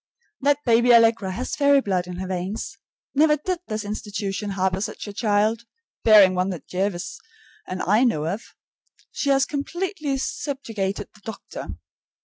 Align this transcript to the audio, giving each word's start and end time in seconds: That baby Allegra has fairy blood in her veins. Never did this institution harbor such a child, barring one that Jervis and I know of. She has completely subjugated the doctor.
That 0.39 0.63
baby 0.65 0.91
Allegra 0.95 1.31
has 1.33 1.55
fairy 1.55 1.79
blood 1.79 2.07
in 2.07 2.15
her 2.15 2.25
veins. 2.27 2.75
Never 3.13 3.37
did 3.37 3.59
this 3.67 3.85
institution 3.85 4.49
harbor 4.57 4.81
such 4.81 5.07
a 5.07 5.13
child, 5.13 5.65
barring 6.03 6.33
one 6.33 6.49
that 6.49 6.65
Jervis 6.67 7.19
and 7.67 7.83
I 7.83 8.03
know 8.03 8.25
of. 8.25 8.41
She 9.11 9.29
has 9.29 9.45
completely 9.45 10.17
subjugated 10.17 11.09
the 11.13 11.21
doctor. 11.23 11.67